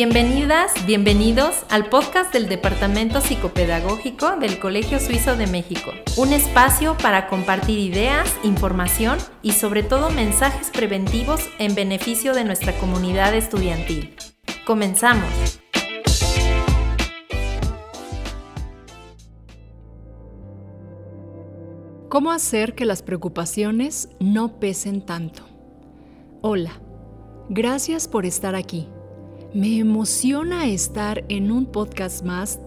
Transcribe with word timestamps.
Bienvenidas, 0.00 0.86
bienvenidos 0.86 1.64
al 1.70 1.88
podcast 1.88 2.32
del 2.32 2.48
Departamento 2.48 3.20
Psicopedagógico 3.20 4.36
del 4.36 4.60
Colegio 4.60 5.00
Suizo 5.00 5.34
de 5.34 5.48
México, 5.48 5.90
un 6.16 6.32
espacio 6.32 6.96
para 6.98 7.26
compartir 7.26 7.80
ideas, 7.80 8.32
información 8.44 9.18
y 9.42 9.54
sobre 9.54 9.82
todo 9.82 10.10
mensajes 10.10 10.70
preventivos 10.70 11.40
en 11.58 11.74
beneficio 11.74 12.32
de 12.32 12.44
nuestra 12.44 12.78
comunidad 12.78 13.34
estudiantil. 13.34 14.14
Comenzamos. 14.64 15.58
¿Cómo 22.08 22.30
hacer 22.30 22.76
que 22.76 22.84
las 22.84 23.02
preocupaciones 23.02 24.10
no 24.20 24.60
pesen 24.60 25.04
tanto? 25.04 25.42
Hola, 26.40 26.80
gracias 27.48 28.06
por 28.06 28.26
estar 28.26 28.54
aquí. 28.54 28.86
Me 29.54 29.78
emociona 29.78 30.66
estar 30.66 31.24
en 31.30 31.50
un 31.50 31.64
podcast 31.64 32.22
más 32.22 32.60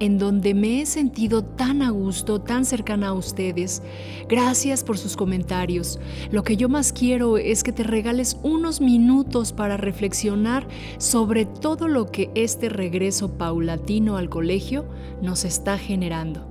en 0.00 0.16
donde 0.16 0.54
me 0.54 0.80
he 0.80 0.86
sentido 0.86 1.44
tan 1.44 1.82
a 1.82 1.90
gusto, 1.90 2.40
tan 2.40 2.64
cercana 2.64 3.08
a 3.08 3.12
ustedes. 3.12 3.82
Gracias 4.30 4.82
por 4.82 4.96
sus 4.96 5.14
comentarios. 5.14 6.00
Lo 6.30 6.42
que 6.42 6.56
yo 6.56 6.70
más 6.70 6.94
quiero 6.94 7.36
es 7.36 7.62
que 7.62 7.70
te 7.70 7.82
regales 7.82 8.38
unos 8.42 8.80
minutos 8.80 9.52
para 9.52 9.76
reflexionar 9.76 10.66
sobre 10.96 11.44
todo 11.44 11.86
lo 11.86 12.06
que 12.06 12.30
este 12.34 12.70
regreso 12.70 13.36
paulatino 13.36 14.16
al 14.16 14.30
colegio 14.30 14.86
nos 15.20 15.44
está 15.44 15.76
generando. 15.76 16.48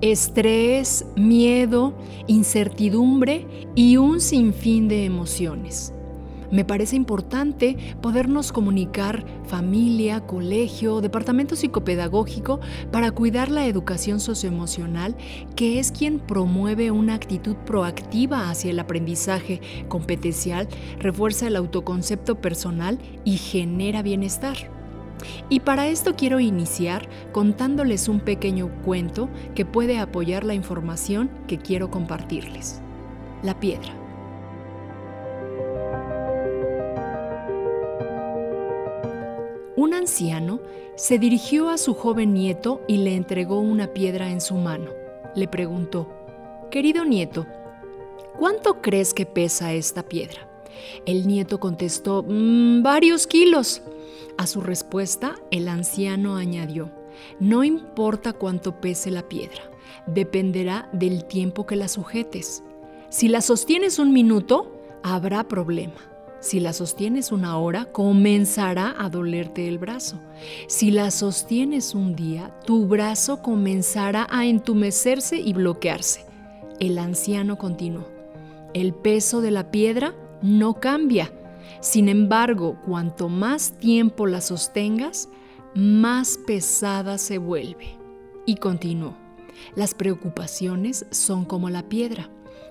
Estrés, 0.00 1.04
miedo, 1.16 1.92
incertidumbre 2.26 3.46
y 3.74 3.98
un 3.98 4.22
sinfín 4.22 4.88
de 4.88 5.04
emociones 5.04 5.92
me 6.50 6.64
parece 6.64 6.96
importante 6.96 7.76
podernos 8.00 8.52
comunicar 8.52 9.24
familia, 9.46 10.20
colegio, 10.26 11.00
departamento 11.00 11.56
psicopedagógico 11.56 12.60
para 12.90 13.10
cuidar 13.12 13.50
la 13.50 13.66
educación 13.66 14.20
socioemocional, 14.20 15.16
que 15.56 15.78
es 15.78 15.92
quien 15.92 16.18
promueve 16.18 16.90
una 16.90 17.14
actitud 17.14 17.56
proactiva 17.56 18.50
hacia 18.50 18.70
el 18.70 18.78
aprendizaje 18.78 19.60
competencial, 19.88 20.68
refuerza 20.98 21.46
el 21.46 21.56
autoconcepto 21.56 22.40
personal 22.40 22.98
y 23.24 23.36
genera 23.36 24.02
bienestar. 24.02 24.56
Y 25.48 25.60
para 25.60 25.88
esto 25.88 26.14
quiero 26.16 26.40
iniciar 26.40 27.08
contándoles 27.32 28.08
un 28.08 28.20
pequeño 28.20 28.70
cuento 28.82 29.28
que 29.54 29.66
puede 29.66 29.98
apoyar 29.98 30.44
la 30.44 30.54
información 30.54 31.30
que 31.46 31.58
quiero 31.58 31.90
compartirles. 31.90 32.80
La 33.42 33.58
piedra. 33.60 34.09
Un 39.80 39.94
anciano 39.94 40.60
se 40.94 41.18
dirigió 41.18 41.70
a 41.70 41.78
su 41.78 41.94
joven 41.94 42.34
nieto 42.34 42.82
y 42.86 42.98
le 42.98 43.16
entregó 43.16 43.60
una 43.60 43.94
piedra 43.94 44.30
en 44.30 44.42
su 44.42 44.56
mano. 44.56 44.90
Le 45.34 45.48
preguntó, 45.48 46.06
Querido 46.70 47.06
nieto, 47.06 47.46
¿cuánto 48.38 48.82
crees 48.82 49.14
que 49.14 49.24
pesa 49.24 49.72
esta 49.72 50.02
piedra? 50.02 50.46
El 51.06 51.26
nieto 51.26 51.60
contestó, 51.60 52.22
mm, 52.28 52.82
varios 52.82 53.26
kilos. 53.26 53.80
A 54.36 54.46
su 54.46 54.60
respuesta, 54.60 55.36
el 55.50 55.66
anciano 55.66 56.36
añadió, 56.36 56.90
no 57.38 57.64
importa 57.64 58.34
cuánto 58.34 58.82
pese 58.82 59.10
la 59.10 59.30
piedra, 59.30 59.62
dependerá 60.06 60.90
del 60.92 61.24
tiempo 61.24 61.64
que 61.64 61.76
la 61.76 61.88
sujetes. 61.88 62.62
Si 63.08 63.28
la 63.28 63.40
sostienes 63.40 63.98
un 63.98 64.12
minuto, 64.12 64.78
habrá 65.02 65.48
problema. 65.48 66.10
Si 66.40 66.58
la 66.58 66.72
sostienes 66.72 67.32
una 67.32 67.58
hora, 67.58 67.84
comenzará 67.84 68.94
a 68.98 69.10
dolerte 69.10 69.68
el 69.68 69.78
brazo. 69.78 70.18
Si 70.68 70.90
la 70.90 71.10
sostienes 71.10 71.94
un 71.94 72.16
día, 72.16 72.58
tu 72.64 72.86
brazo 72.86 73.42
comenzará 73.42 74.26
a 74.30 74.46
entumecerse 74.46 75.38
y 75.38 75.52
bloquearse. 75.52 76.24
El 76.78 76.98
anciano 76.98 77.58
continuó. 77.58 78.08
El 78.72 78.94
peso 78.94 79.42
de 79.42 79.50
la 79.50 79.70
piedra 79.70 80.14
no 80.40 80.80
cambia. 80.80 81.30
Sin 81.80 82.08
embargo, 82.08 82.78
cuanto 82.86 83.28
más 83.28 83.72
tiempo 83.72 84.26
la 84.26 84.40
sostengas, 84.40 85.28
más 85.74 86.38
pesada 86.46 87.18
se 87.18 87.36
vuelve. 87.36 87.98
Y 88.46 88.56
continuó. 88.56 89.14
Las 89.74 89.92
preocupaciones 89.92 91.04
son 91.10 91.44
como 91.44 91.68
la 91.68 91.82
piedra 91.90 92.30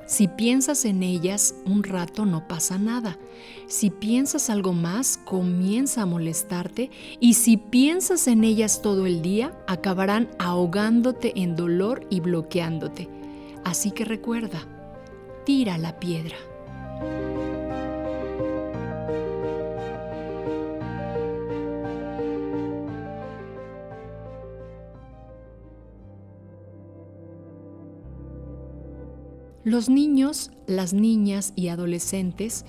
si 0.09 0.27
piensas 0.27 0.85
en 0.85 1.03
ellas 1.03 1.53
un 1.65 1.83
rato 1.83 2.25
no 2.25 2.47
pasa 2.47 2.79
nada. 2.79 3.19
Si 3.67 3.91
piensas 3.91 4.49
algo 4.49 4.73
más, 4.73 5.19
comienza 5.23 6.01
a 6.01 6.07
molestarte 6.07 6.89
y 7.19 7.35
si 7.35 7.57
piensas 7.57 8.27
en 8.27 8.43
ellas 8.43 8.81
todo 8.81 9.05
el 9.05 9.21
día, 9.21 9.53
acabarán 9.67 10.27
ahogándote 10.39 11.39
en 11.39 11.55
dolor 11.55 12.07
y 12.09 12.21
bloqueándote. 12.21 13.07
Así 13.63 13.91
que 13.91 14.03
recuerda, 14.03 14.63
tira 15.45 15.77
la 15.77 15.99
piedra. 15.99 16.37
Los 29.65 29.89
niños, 29.89 30.51
las 30.67 30.93
niñas 30.93 31.51
y 31.57 31.67
adolescentes 31.67 32.63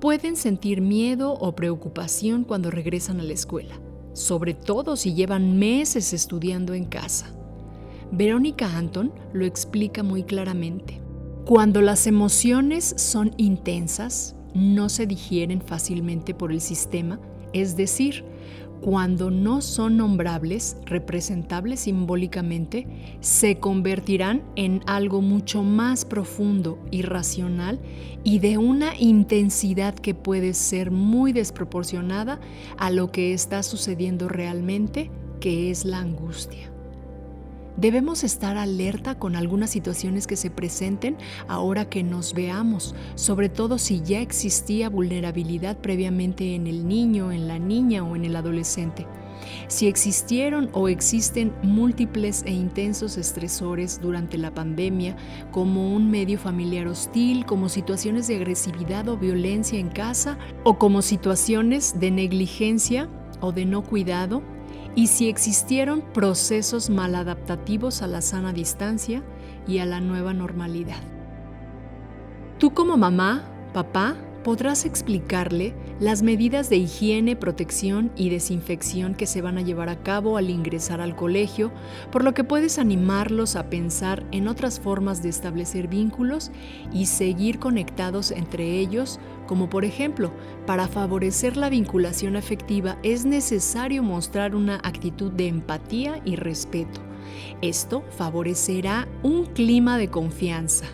pueden 0.00 0.36
sentir 0.36 0.80
miedo 0.80 1.34
o 1.34 1.54
preocupación 1.54 2.44
cuando 2.44 2.70
regresan 2.70 3.20
a 3.20 3.22
la 3.22 3.34
escuela, 3.34 3.78
sobre 4.14 4.54
todo 4.54 4.96
si 4.96 5.12
llevan 5.12 5.58
meses 5.58 6.14
estudiando 6.14 6.72
en 6.72 6.86
casa. 6.86 7.34
Verónica 8.10 8.74
Anton 8.74 9.12
lo 9.34 9.44
explica 9.44 10.02
muy 10.02 10.22
claramente. 10.22 11.02
Cuando 11.44 11.82
las 11.82 12.06
emociones 12.06 12.94
son 12.96 13.32
intensas, 13.36 14.34
no 14.54 14.88
se 14.88 15.06
digieren 15.06 15.60
fácilmente 15.60 16.32
por 16.32 16.52
el 16.52 16.62
sistema, 16.62 17.20
es 17.52 17.76
decir, 17.76 18.24
cuando 18.80 19.30
no 19.30 19.60
son 19.60 19.96
nombrables, 19.96 20.76
representables 20.86 21.80
simbólicamente, 21.80 22.86
se 23.20 23.58
convertirán 23.58 24.42
en 24.56 24.82
algo 24.86 25.20
mucho 25.20 25.62
más 25.62 26.04
profundo, 26.04 26.78
irracional 26.90 27.80
y 28.24 28.38
de 28.38 28.58
una 28.58 28.98
intensidad 28.98 29.94
que 29.94 30.14
puede 30.14 30.54
ser 30.54 30.90
muy 30.90 31.32
desproporcionada 31.32 32.40
a 32.78 32.90
lo 32.90 33.10
que 33.12 33.32
está 33.32 33.62
sucediendo 33.62 34.28
realmente, 34.28 35.10
que 35.40 35.70
es 35.70 35.84
la 35.84 35.98
angustia. 35.98 36.70
Debemos 37.80 38.24
estar 38.24 38.58
alerta 38.58 39.18
con 39.18 39.36
algunas 39.36 39.70
situaciones 39.70 40.26
que 40.26 40.36
se 40.36 40.50
presenten 40.50 41.16
ahora 41.48 41.88
que 41.88 42.02
nos 42.02 42.34
veamos, 42.34 42.94
sobre 43.14 43.48
todo 43.48 43.78
si 43.78 44.02
ya 44.02 44.20
existía 44.20 44.90
vulnerabilidad 44.90 45.78
previamente 45.78 46.54
en 46.54 46.66
el 46.66 46.86
niño, 46.86 47.32
en 47.32 47.48
la 47.48 47.58
niña 47.58 48.04
o 48.04 48.16
en 48.16 48.26
el 48.26 48.36
adolescente. 48.36 49.06
Si 49.68 49.86
existieron 49.86 50.68
o 50.74 50.88
existen 50.90 51.54
múltiples 51.62 52.42
e 52.44 52.52
intensos 52.52 53.16
estresores 53.16 53.98
durante 54.02 54.36
la 54.36 54.52
pandemia, 54.52 55.16
como 55.50 55.94
un 55.94 56.10
medio 56.10 56.38
familiar 56.38 56.86
hostil, 56.86 57.46
como 57.46 57.70
situaciones 57.70 58.26
de 58.26 58.36
agresividad 58.36 59.08
o 59.08 59.16
violencia 59.16 59.78
en 59.78 59.88
casa, 59.88 60.38
o 60.64 60.76
como 60.76 61.00
situaciones 61.00 61.98
de 61.98 62.10
negligencia 62.10 63.08
o 63.40 63.52
de 63.52 63.64
no 63.64 63.82
cuidado, 63.82 64.42
y 64.94 65.06
si 65.06 65.28
existieron 65.28 66.00
procesos 66.00 66.90
maladaptativos 66.90 68.02
a 68.02 68.06
la 68.06 68.22
sana 68.22 68.52
distancia 68.52 69.22
y 69.66 69.78
a 69.78 69.86
la 69.86 70.00
nueva 70.00 70.34
normalidad. 70.34 71.00
Tú 72.58 72.74
como 72.74 72.96
mamá, 72.96 73.44
papá, 73.72 74.16
podrás 74.42 74.84
explicarle 74.84 75.74
las 75.98 76.22
medidas 76.22 76.70
de 76.70 76.76
higiene, 76.76 77.36
protección 77.36 78.10
y 78.16 78.30
desinfección 78.30 79.14
que 79.14 79.26
se 79.26 79.42
van 79.42 79.58
a 79.58 79.62
llevar 79.62 79.88
a 79.88 80.02
cabo 80.02 80.36
al 80.36 80.50
ingresar 80.50 81.00
al 81.00 81.14
colegio, 81.14 81.72
por 82.10 82.24
lo 82.24 82.32
que 82.34 82.44
puedes 82.44 82.78
animarlos 82.78 83.56
a 83.56 83.68
pensar 83.68 84.24
en 84.32 84.48
otras 84.48 84.80
formas 84.80 85.22
de 85.22 85.28
establecer 85.28 85.88
vínculos 85.88 86.50
y 86.92 87.06
seguir 87.06 87.58
conectados 87.58 88.30
entre 88.30 88.78
ellos, 88.78 89.20
como 89.46 89.68
por 89.68 89.84
ejemplo, 89.84 90.32
para 90.66 90.88
favorecer 90.88 91.56
la 91.56 91.68
vinculación 91.68 92.36
afectiva 92.36 92.98
es 93.02 93.24
necesario 93.24 94.02
mostrar 94.02 94.54
una 94.54 94.76
actitud 94.76 95.32
de 95.32 95.48
empatía 95.48 96.20
y 96.24 96.36
respeto. 96.36 97.00
Esto 97.60 98.04
favorecerá 98.16 99.06
un 99.22 99.46
clima 99.46 99.98
de 99.98 100.08
confianza 100.08 100.86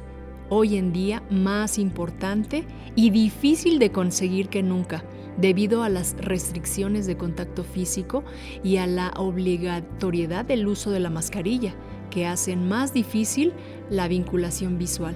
hoy 0.48 0.76
en 0.76 0.92
día 0.92 1.22
más 1.30 1.78
importante 1.78 2.64
y 2.94 3.10
difícil 3.10 3.78
de 3.78 3.92
conseguir 3.92 4.48
que 4.48 4.62
nunca, 4.62 5.04
debido 5.38 5.82
a 5.82 5.88
las 5.88 6.16
restricciones 6.18 7.06
de 7.06 7.16
contacto 7.16 7.64
físico 7.64 8.24
y 8.62 8.78
a 8.78 8.86
la 8.86 9.12
obligatoriedad 9.16 10.44
del 10.44 10.66
uso 10.66 10.90
de 10.90 11.00
la 11.00 11.10
mascarilla, 11.10 11.74
que 12.10 12.26
hacen 12.26 12.68
más 12.68 12.94
difícil 12.94 13.52
la 13.90 14.08
vinculación 14.08 14.78
visual, 14.78 15.14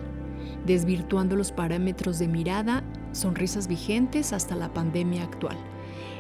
desvirtuando 0.66 1.36
los 1.36 1.52
parámetros 1.52 2.18
de 2.18 2.28
mirada, 2.28 2.82
sonrisas 3.12 3.68
vigentes 3.68 4.32
hasta 4.32 4.56
la 4.56 4.72
pandemia 4.72 5.22
actual. 5.22 5.56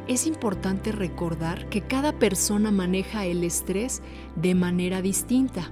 es 0.08 0.26
importante 0.26 0.90
recordar 0.92 1.68
que 1.68 1.82
cada 1.82 2.12
persona 2.18 2.72
maneja 2.72 3.26
el 3.26 3.44
estrés 3.44 4.02
de 4.34 4.54
manera 4.54 5.02
distinta. 5.02 5.70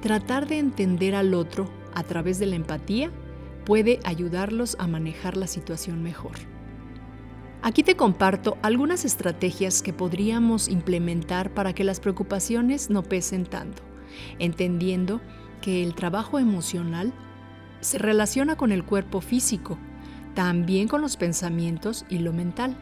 Tratar 0.00 0.46
de 0.46 0.58
entender 0.58 1.14
al 1.14 1.34
otro 1.34 1.68
a 1.94 2.02
través 2.02 2.38
de 2.38 2.46
la 2.46 2.56
empatía 2.56 3.10
puede 3.64 4.00
ayudarlos 4.04 4.76
a 4.78 4.86
manejar 4.86 5.36
la 5.36 5.46
situación 5.46 6.02
mejor. 6.02 6.32
Aquí 7.62 7.82
te 7.82 7.96
comparto 7.96 8.58
algunas 8.60 9.06
estrategias 9.06 9.80
que 9.80 9.94
podríamos 9.94 10.68
implementar 10.68 11.54
para 11.54 11.72
que 11.72 11.82
las 11.82 11.98
preocupaciones 11.98 12.90
no 12.90 13.02
pesen 13.02 13.46
tanto, 13.46 13.82
entendiendo 14.38 15.22
que 15.62 15.82
el 15.82 15.94
trabajo 15.94 16.38
emocional 16.38 17.14
se 17.80 17.96
relaciona 17.96 18.56
con 18.56 18.70
el 18.70 18.84
cuerpo 18.84 19.22
físico, 19.22 19.78
también 20.34 20.88
con 20.88 21.00
los 21.00 21.16
pensamientos 21.16 22.04
y 22.10 22.18
lo 22.18 22.34
mental. 22.34 22.76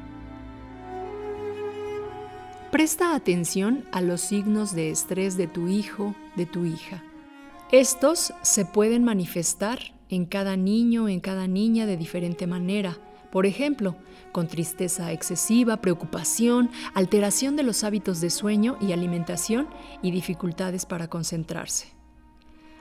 Presta 2.72 3.14
atención 3.14 3.84
a 3.92 4.00
los 4.00 4.20
signos 4.20 4.74
de 4.74 4.90
estrés 4.90 5.36
de 5.36 5.46
tu 5.46 5.68
hijo, 5.68 6.16
de 6.34 6.46
tu 6.46 6.64
hija. 6.64 7.04
Estos 7.72 8.34
se 8.42 8.66
pueden 8.66 9.02
manifestar 9.02 9.94
en 10.10 10.26
cada 10.26 10.58
niño, 10.58 11.08
en 11.08 11.20
cada 11.20 11.46
niña 11.46 11.86
de 11.86 11.96
diferente 11.96 12.46
manera. 12.46 12.98
Por 13.30 13.46
ejemplo, 13.46 13.96
con 14.30 14.46
tristeza 14.46 15.10
excesiva, 15.10 15.78
preocupación, 15.78 16.70
alteración 16.92 17.56
de 17.56 17.62
los 17.62 17.82
hábitos 17.82 18.20
de 18.20 18.28
sueño 18.28 18.76
y 18.78 18.92
alimentación 18.92 19.68
y 20.02 20.10
dificultades 20.10 20.84
para 20.84 21.08
concentrarse. 21.08 21.88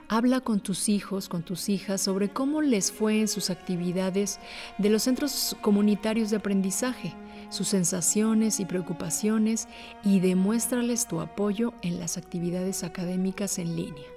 Habla 0.08 0.42
con 0.42 0.60
tus 0.60 0.90
hijos, 0.90 1.30
con 1.30 1.42
tus 1.42 1.70
hijas 1.70 2.02
sobre 2.02 2.28
cómo 2.28 2.60
les 2.60 2.92
fue 2.92 3.18
en 3.18 3.28
sus 3.28 3.48
actividades 3.48 4.40
de 4.76 4.90
los 4.90 5.04
centros 5.04 5.56
comunitarios 5.62 6.28
de 6.28 6.36
aprendizaje 6.36 7.14
sus 7.48 7.68
sensaciones 7.68 8.60
y 8.60 8.64
preocupaciones 8.64 9.68
y 10.04 10.20
demuéstrales 10.20 11.06
tu 11.06 11.20
apoyo 11.20 11.74
en 11.82 11.98
las 11.98 12.16
actividades 12.16 12.82
académicas 12.82 13.58
en 13.58 13.76
línea. 13.76 14.11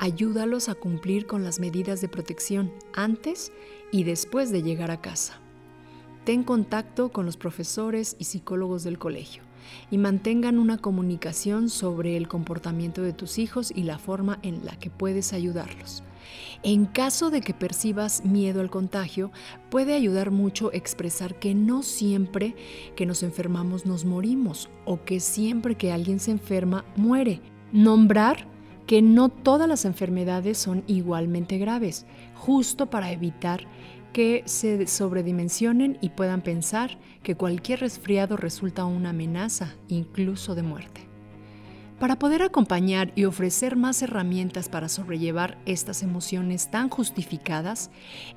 Ayúdalos 0.00 0.68
a 0.68 0.76
cumplir 0.76 1.26
con 1.26 1.42
las 1.42 1.58
medidas 1.58 2.00
de 2.00 2.08
protección 2.08 2.72
antes 2.94 3.50
y 3.90 4.04
después 4.04 4.52
de 4.52 4.62
llegar 4.62 4.92
a 4.92 5.00
casa. 5.00 5.40
Ten 6.24 6.44
contacto 6.44 7.10
con 7.10 7.26
los 7.26 7.36
profesores 7.36 8.14
y 8.18 8.24
psicólogos 8.24 8.84
del 8.84 8.98
colegio 8.98 9.42
y 9.90 9.98
mantengan 9.98 10.58
una 10.58 10.78
comunicación 10.78 11.68
sobre 11.68 12.16
el 12.16 12.28
comportamiento 12.28 13.02
de 13.02 13.12
tus 13.12 13.38
hijos 13.38 13.72
y 13.74 13.82
la 13.82 13.98
forma 13.98 14.38
en 14.42 14.64
la 14.64 14.78
que 14.78 14.88
puedes 14.88 15.32
ayudarlos. 15.32 16.04
En 16.62 16.86
caso 16.86 17.30
de 17.30 17.40
que 17.40 17.54
percibas 17.54 18.24
miedo 18.24 18.60
al 18.60 18.70
contagio, 18.70 19.32
puede 19.70 19.94
ayudar 19.94 20.30
mucho 20.30 20.72
expresar 20.72 21.38
que 21.38 21.54
no 21.54 21.82
siempre 21.82 22.54
que 22.94 23.06
nos 23.06 23.22
enfermamos 23.22 23.86
nos 23.86 24.04
morimos 24.04 24.68
o 24.84 25.02
que 25.04 25.20
siempre 25.20 25.76
que 25.76 25.90
alguien 25.90 26.20
se 26.20 26.30
enferma 26.30 26.84
muere. 26.96 27.40
Nombrar 27.72 28.46
que 28.88 29.02
no 29.02 29.28
todas 29.28 29.68
las 29.68 29.84
enfermedades 29.84 30.56
son 30.56 30.82
igualmente 30.86 31.58
graves, 31.58 32.06
justo 32.34 32.86
para 32.86 33.12
evitar 33.12 33.66
que 34.14 34.42
se 34.46 34.86
sobredimensionen 34.86 35.98
y 36.00 36.08
puedan 36.08 36.40
pensar 36.40 36.98
que 37.22 37.34
cualquier 37.34 37.80
resfriado 37.80 38.38
resulta 38.38 38.86
una 38.86 39.10
amenaza, 39.10 39.74
incluso 39.88 40.54
de 40.54 40.62
muerte. 40.62 41.07
Para 41.98 42.16
poder 42.16 42.42
acompañar 42.42 43.10
y 43.16 43.24
ofrecer 43.24 43.74
más 43.74 44.02
herramientas 44.02 44.68
para 44.68 44.88
sobrellevar 44.88 45.58
estas 45.66 46.04
emociones 46.04 46.70
tan 46.70 46.90
justificadas, 46.90 47.90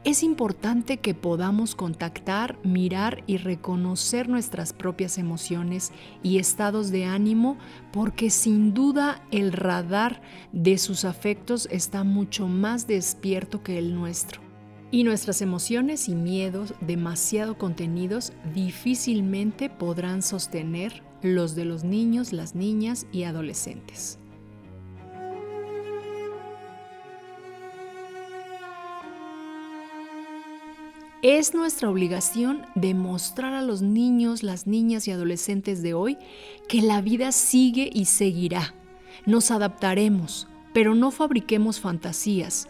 es 0.03 0.23
importante 0.23 0.97
que 0.97 1.13
podamos 1.13 1.75
contactar, 1.75 2.57
mirar 2.63 3.23
y 3.27 3.37
reconocer 3.37 4.29
nuestras 4.29 4.73
propias 4.73 5.19
emociones 5.19 5.91
y 6.23 6.39
estados 6.39 6.89
de 6.89 7.05
ánimo 7.05 7.59
porque 7.93 8.31
sin 8.31 8.73
duda 8.73 9.21
el 9.29 9.51
radar 9.51 10.23
de 10.51 10.79
sus 10.79 11.05
afectos 11.05 11.67
está 11.69 12.03
mucho 12.03 12.47
más 12.47 12.87
despierto 12.87 13.61
que 13.61 13.77
el 13.77 13.93
nuestro. 13.93 14.50
Y 14.93 15.05
nuestras 15.05 15.41
emociones 15.41 16.09
y 16.09 16.15
miedos 16.15 16.73
demasiado 16.81 17.57
contenidos 17.57 18.33
difícilmente 18.53 19.69
podrán 19.69 20.21
sostener 20.21 21.01
los 21.21 21.55
de 21.55 21.63
los 21.63 21.85
niños, 21.85 22.33
las 22.33 22.55
niñas 22.55 23.07
y 23.13 23.23
adolescentes. 23.23 24.19
Es 31.21 31.53
nuestra 31.53 31.87
obligación 31.89 32.65
demostrar 32.73 33.53
a 33.53 33.61
los 33.61 33.83
niños, 33.83 34.41
las 34.41 34.65
niñas 34.65 35.07
y 35.07 35.11
adolescentes 35.11 35.83
de 35.83 35.93
hoy 35.93 36.17
que 36.67 36.81
la 36.81 36.99
vida 36.99 37.31
sigue 37.31 37.89
y 37.93 38.05
seguirá. 38.05 38.73
Nos 39.27 39.51
adaptaremos, 39.51 40.47
pero 40.73 40.95
no 40.95 41.11
fabriquemos 41.11 41.79
fantasías. 41.79 42.67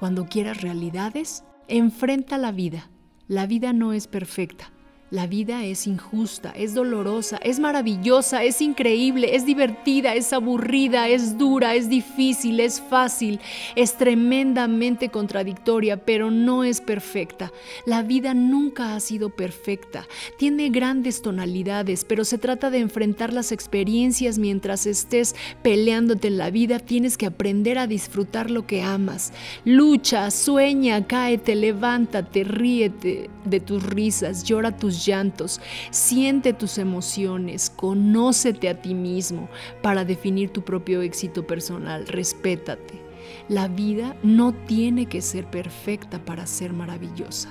Cuando 0.00 0.26
quieras 0.26 0.62
realidades, 0.62 1.44
enfrenta 1.76 2.36
la 2.38 2.52
vida. 2.52 2.90
La 3.28 3.46
vida 3.46 3.72
no 3.72 3.92
es 3.92 4.06
perfecta 4.06 4.70
la 5.12 5.26
vida 5.26 5.66
es 5.66 5.86
injusta, 5.86 6.54
es 6.56 6.72
dolorosa, 6.72 7.36
es 7.42 7.60
maravillosa, 7.60 8.44
es 8.44 8.62
increíble, 8.62 9.36
es 9.36 9.44
divertida, 9.44 10.14
es 10.14 10.32
aburrida, 10.32 11.06
es 11.06 11.36
dura, 11.36 11.74
es 11.74 11.90
difícil, 11.90 12.60
es 12.60 12.80
fácil, 12.80 13.38
es 13.76 13.98
tremendamente 13.98 15.10
contradictoria, 15.10 15.98
pero 15.98 16.30
no 16.30 16.64
es 16.64 16.80
perfecta. 16.80 17.52
La 17.84 18.02
vida 18.02 18.32
nunca 18.32 18.94
ha 18.94 19.00
sido 19.00 19.28
perfecta. 19.28 20.08
Tiene 20.38 20.70
grandes 20.70 21.20
tonalidades, 21.20 22.06
pero 22.06 22.24
se 22.24 22.38
trata 22.38 22.70
de 22.70 22.78
enfrentar 22.78 23.34
las 23.34 23.52
experiencias 23.52 24.38
mientras 24.38 24.86
estés 24.86 25.36
peleándote 25.60 26.28
en 26.28 26.38
la 26.38 26.48
vida. 26.48 26.78
Tienes 26.78 27.18
que 27.18 27.26
aprender 27.26 27.76
a 27.76 27.86
disfrutar 27.86 28.50
lo 28.50 28.66
que 28.66 28.80
amas. 28.80 29.34
Lucha, 29.66 30.30
sueña, 30.30 31.06
cáete, 31.06 31.54
levántate, 31.54 32.44
ríete 32.44 33.28
de 33.44 33.60
tus 33.60 33.82
risas, 33.82 34.44
llora 34.44 34.74
llantos, 35.06 35.60
siente 35.90 36.52
tus 36.52 36.78
emociones, 36.78 37.70
conócete 37.70 38.68
a 38.68 38.80
ti 38.80 38.94
mismo 38.94 39.48
para 39.82 40.04
definir 40.04 40.50
tu 40.50 40.62
propio 40.62 41.02
éxito 41.02 41.46
personal, 41.46 42.06
respétate. 42.06 43.00
La 43.48 43.68
vida 43.68 44.16
no 44.22 44.52
tiene 44.52 45.06
que 45.06 45.22
ser 45.22 45.48
perfecta 45.50 46.24
para 46.24 46.46
ser 46.46 46.72
maravillosa. 46.72 47.50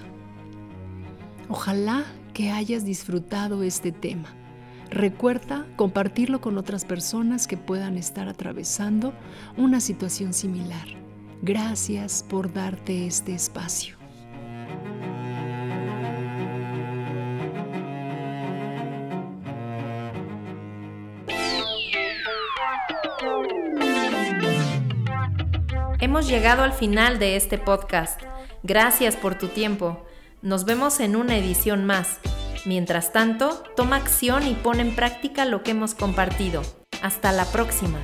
Ojalá 1.49 2.05
que 2.33 2.49
hayas 2.49 2.85
disfrutado 2.85 3.63
este 3.63 3.91
tema. 3.91 4.35
Recuerda 4.89 5.67
compartirlo 5.77 6.41
con 6.41 6.57
otras 6.57 6.85
personas 6.85 7.47
que 7.47 7.57
puedan 7.57 7.97
estar 7.97 8.27
atravesando 8.27 9.13
una 9.57 9.79
situación 9.79 10.33
similar. 10.33 10.87
Gracias 11.41 12.25
por 12.27 12.53
darte 12.53 13.07
este 13.07 13.33
espacio. 13.33 14.00
Hemos 26.21 26.29
llegado 26.29 26.61
al 26.61 26.73
final 26.73 27.17
de 27.17 27.35
este 27.35 27.57
podcast. 27.57 28.21
Gracias 28.61 29.15
por 29.15 29.39
tu 29.39 29.47
tiempo. 29.47 30.05
Nos 30.43 30.65
vemos 30.65 30.99
en 30.99 31.15
una 31.15 31.35
edición 31.35 31.83
más. 31.83 32.19
Mientras 32.63 33.11
tanto, 33.11 33.63
toma 33.75 33.95
acción 33.95 34.45
y 34.45 34.53
pon 34.53 34.79
en 34.79 34.95
práctica 34.95 35.45
lo 35.45 35.63
que 35.63 35.71
hemos 35.71 35.95
compartido. 35.95 36.61
Hasta 37.01 37.31
la 37.31 37.45
próxima. 37.45 37.97